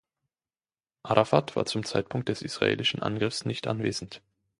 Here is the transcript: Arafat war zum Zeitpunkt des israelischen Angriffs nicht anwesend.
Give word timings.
Arafat 1.03 1.55
war 1.55 1.67
zum 1.67 1.85
Zeitpunkt 1.85 2.27
des 2.29 2.41
israelischen 2.41 3.03
Angriffs 3.03 3.45
nicht 3.45 3.67
anwesend. 3.67 4.23